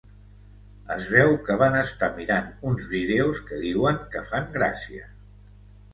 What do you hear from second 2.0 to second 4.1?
mirant uns vídeos que diuen